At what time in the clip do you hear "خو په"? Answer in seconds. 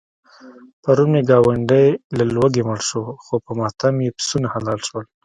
3.23-3.51